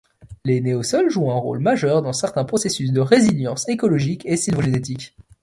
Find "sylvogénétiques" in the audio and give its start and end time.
4.35-5.15